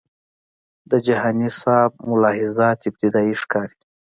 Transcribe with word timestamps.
د 0.91 0.93
جهانی 1.07 1.49
سیب 1.59 1.91
ملاحظات 2.09 2.79
ابتدایي 2.89 3.35
ښکاري. 3.41 3.77